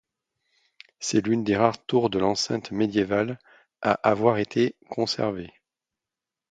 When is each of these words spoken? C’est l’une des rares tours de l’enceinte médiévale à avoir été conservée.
C’est 0.99 1.27
l’une 1.27 1.43
des 1.43 1.55
rares 1.55 1.85
tours 1.85 2.09
de 2.09 2.17
l’enceinte 2.17 2.71
médiévale 2.71 3.37
à 3.83 3.91
avoir 4.09 4.39
été 4.39 4.75
conservée. 4.89 5.53